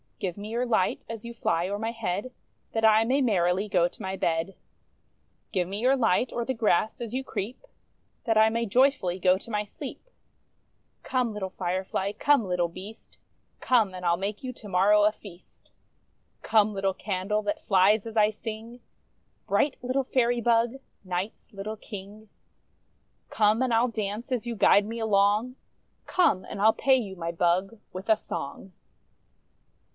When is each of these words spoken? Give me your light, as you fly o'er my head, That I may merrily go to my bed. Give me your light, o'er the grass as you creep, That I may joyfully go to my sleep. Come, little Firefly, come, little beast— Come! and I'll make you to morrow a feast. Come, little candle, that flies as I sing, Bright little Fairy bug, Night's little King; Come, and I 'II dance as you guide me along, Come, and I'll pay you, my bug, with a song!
Give 0.17 0.35
me 0.37 0.49
your 0.49 0.67
light, 0.67 1.03
as 1.09 1.25
you 1.25 1.33
fly 1.33 1.67
o'er 1.67 1.79
my 1.79 1.91
head, 1.91 2.31
That 2.73 2.85
I 2.85 3.03
may 3.03 3.21
merrily 3.21 3.67
go 3.67 3.87
to 3.87 4.01
my 4.01 4.15
bed. 4.15 4.55
Give 5.51 5.67
me 5.67 5.79
your 5.79 5.95
light, 5.95 6.31
o'er 6.31 6.45
the 6.45 6.53
grass 6.55 7.01
as 7.01 7.11
you 7.13 7.23
creep, 7.23 7.63
That 8.25 8.37
I 8.37 8.49
may 8.49 8.65
joyfully 8.67 9.19
go 9.19 9.37
to 9.39 9.49
my 9.51 9.63
sleep. 9.63 10.09
Come, 11.01 11.33
little 11.33 11.49
Firefly, 11.49 12.13
come, 12.13 12.45
little 12.47 12.67
beast— 12.67 13.19
Come! 13.61 13.95
and 13.95 14.05
I'll 14.05 14.17
make 14.17 14.43
you 14.43 14.53
to 14.53 14.67
morrow 14.67 15.03
a 15.03 15.11
feast. 15.11 15.71
Come, 16.41 16.73
little 16.73 16.95
candle, 16.95 17.41
that 17.43 17.63
flies 17.63 18.07
as 18.07 18.17
I 18.17 18.29
sing, 18.31 18.79
Bright 19.47 19.75
little 19.83 20.03
Fairy 20.03 20.41
bug, 20.41 20.75
Night's 21.03 21.51
little 21.51 21.77
King; 21.77 22.29
Come, 23.29 23.61
and 23.61 23.73
I 23.73 23.83
'II 23.83 23.91
dance 23.91 24.31
as 24.31 24.47
you 24.47 24.55
guide 24.55 24.85
me 24.85 24.99
along, 24.99 25.55
Come, 26.07 26.43
and 26.45 26.59
I'll 26.59 26.73
pay 26.73 26.95
you, 26.95 27.15
my 27.15 27.31
bug, 27.31 27.79
with 27.93 28.09
a 28.09 28.17
song! 28.17 28.73